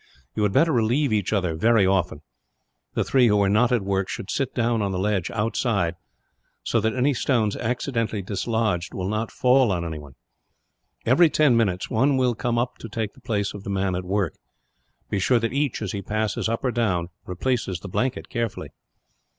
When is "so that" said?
6.63-6.95